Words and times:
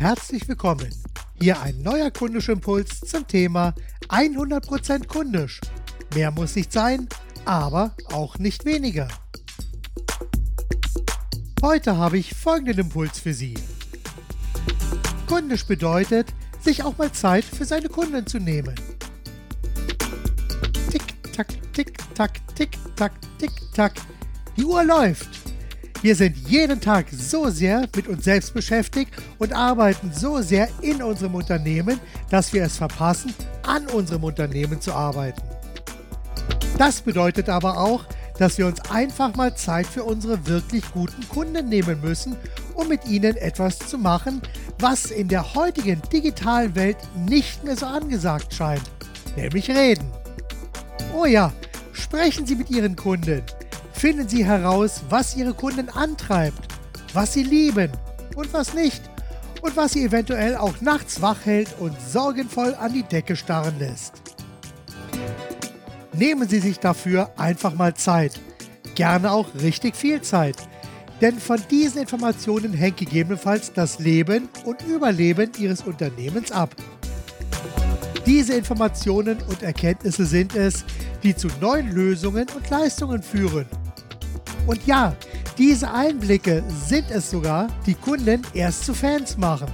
Herzlich 0.00 0.48
willkommen. 0.48 0.88
Hier 1.38 1.60
ein 1.60 1.82
neuer 1.82 2.10
kundischer 2.10 2.54
Impuls 2.54 3.00
zum 3.00 3.26
Thema 3.26 3.74
100% 4.08 5.06
kundisch. 5.06 5.60
Mehr 6.14 6.30
muss 6.30 6.56
nicht 6.56 6.72
sein, 6.72 7.06
aber 7.44 7.94
auch 8.10 8.38
nicht 8.38 8.64
weniger. 8.64 9.08
Heute 11.60 11.98
habe 11.98 12.16
ich 12.16 12.32
folgenden 12.32 12.78
Impuls 12.78 13.18
für 13.18 13.34
Sie. 13.34 13.58
Kundisch 15.26 15.66
bedeutet, 15.66 16.32
sich 16.62 16.82
auch 16.82 16.96
mal 16.96 17.12
Zeit 17.12 17.44
für 17.44 17.66
seine 17.66 17.90
Kunden 17.90 18.26
zu 18.26 18.38
nehmen. 18.38 18.76
Tick, 20.90 21.22
tack, 21.34 21.48
tick, 21.74 21.92
tack, 22.14 22.40
tick, 22.56 22.70
tack, 22.96 23.12
tick, 23.38 23.52
tack. 23.74 23.92
Die 24.56 24.64
Uhr 24.64 24.82
läuft. 24.82 25.49
Wir 26.02 26.16
sind 26.16 26.36
jeden 26.48 26.80
Tag 26.80 27.06
so 27.10 27.50
sehr 27.50 27.86
mit 27.94 28.08
uns 28.08 28.24
selbst 28.24 28.54
beschäftigt 28.54 29.12
und 29.38 29.52
arbeiten 29.52 30.10
so 30.12 30.40
sehr 30.40 30.68
in 30.80 31.02
unserem 31.02 31.34
Unternehmen, 31.34 32.00
dass 32.30 32.54
wir 32.54 32.64
es 32.64 32.78
verpassen, 32.78 33.34
an 33.66 33.86
unserem 33.88 34.24
Unternehmen 34.24 34.80
zu 34.80 34.94
arbeiten. 34.94 35.42
Das 36.78 37.02
bedeutet 37.02 37.50
aber 37.50 37.78
auch, 37.78 38.06
dass 38.38 38.56
wir 38.56 38.66
uns 38.66 38.80
einfach 38.90 39.36
mal 39.36 39.54
Zeit 39.54 39.86
für 39.86 40.02
unsere 40.02 40.46
wirklich 40.46 40.90
guten 40.92 41.28
Kunden 41.28 41.68
nehmen 41.68 42.00
müssen, 42.00 42.34
um 42.74 42.88
mit 42.88 43.06
ihnen 43.06 43.36
etwas 43.36 43.78
zu 43.78 43.98
machen, 43.98 44.40
was 44.78 45.10
in 45.10 45.28
der 45.28 45.54
heutigen 45.54 46.00
digitalen 46.10 46.74
Welt 46.74 46.96
nicht 47.14 47.62
mehr 47.62 47.76
so 47.76 47.84
angesagt 47.84 48.54
scheint, 48.54 48.90
nämlich 49.36 49.68
reden. 49.68 50.10
Oh 51.14 51.26
ja, 51.26 51.52
sprechen 51.92 52.46
Sie 52.46 52.54
mit 52.54 52.70
Ihren 52.70 52.96
Kunden. 52.96 53.42
Finden 54.00 54.26
Sie 54.30 54.46
heraus, 54.46 55.02
was 55.10 55.36
Ihre 55.36 55.52
Kunden 55.52 55.90
antreibt, 55.90 56.72
was 57.12 57.34
sie 57.34 57.42
lieben 57.42 57.92
und 58.34 58.50
was 58.50 58.72
nicht 58.72 59.02
und 59.60 59.76
was 59.76 59.92
sie 59.92 60.04
eventuell 60.04 60.56
auch 60.56 60.80
nachts 60.80 61.20
wach 61.20 61.44
hält 61.44 61.78
und 61.78 61.92
sorgenvoll 62.00 62.74
an 62.80 62.94
die 62.94 63.02
Decke 63.02 63.36
starren 63.36 63.78
lässt. 63.78 64.14
Nehmen 66.14 66.48
Sie 66.48 66.60
sich 66.60 66.78
dafür 66.78 67.30
einfach 67.36 67.74
mal 67.74 67.92
Zeit, 67.92 68.40
gerne 68.94 69.32
auch 69.32 69.48
richtig 69.60 69.94
viel 69.94 70.22
Zeit, 70.22 70.56
denn 71.20 71.38
von 71.38 71.60
diesen 71.70 72.00
Informationen 72.00 72.72
hängt 72.72 72.96
gegebenenfalls 72.96 73.70
das 73.74 73.98
Leben 73.98 74.48
und 74.64 74.80
Überleben 74.80 75.50
Ihres 75.58 75.82
Unternehmens 75.82 76.50
ab. 76.50 76.74
Diese 78.24 78.54
Informationen 78.54 79.42
und 79.50 79.62
Erkenntnisse 79.62 80.24
sind 80.24 80.56
es, 80.56 80.86
die 81.22 81.36
zu 81.36 81.48
neuen 81.60 81.92
Lösungen 81.92 82.46
und 82.56 82.70
Leistungen 82.70 83.22
führen 83.22 83.66
und 84.66 84.86
ja, 84.86 85.14
diese 85.58 85.92
Einblicke 85.92 86.62
sind 86.86 87.10
es 87.10 87.30
sogar, 87.30 87.68
die 87.86 87.94
Kunden 87.94 88.42
erst 88.54 88.84
zu 88.84 88.94
Fans 88.94 89.36
machen. 89.36 89.68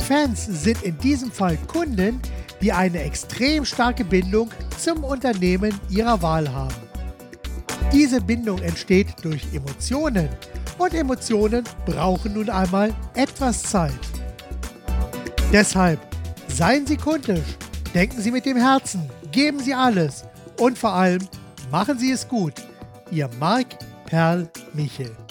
Fans 0.00 0.44
sind 0.46 0.82
in 0.82 0.98
diesem 0.98 1.30
Fall 1.30 1.56
Kunden, 1.66 2.20
die 2.60 2.72
eine 2.72 3.02
extrem 3.02 3.64
starke 3.64 4.04
Bindung 4.04 4.50
zum 4.78 5.02
Unternehmen 5.04 5.78
ihrer 5.90 6.20
Wahl 6.22 6.52
haben. 6.52 6.74
Diese 7.92 8.20
Bindung 8.20 8.58
entsteht 8.60 9.14
durch 9.22 9.42
Emotionen 9.52 10.28
und 10.78 10.94
Emotionen 10.94 11.64
brauchen 11.86 12.34
nun 12.34 12.50
einmal 12.50 12.92
etwas 13.14 13.62
Zeit. 13.62 13.92
Deshalb 15.52 16.00
seien 16.48 16.86
Sie 16.86 16.96
kundisch, 16.96 17.56
denken 17.94 18.20
Sie 18.20 18.30
mit 18.30 18.46
dem 18.46 18.56
Herzen, 18.56 19.08
geben 19.30 19.60
Sie 19.60 19.74
alles 19.74 20.24
und 20.58 20.78
vor 20.78 20.92
allem 20.92 21.26
machen 21.70 21.98
Sie 21.98 22.10
es 22.10 22.26
gut. 22.26 22.54
Ihr 23.10 23.28
Marc 23.38 23.76
Perl 24.06 24.48
Michel. 24.72 25.23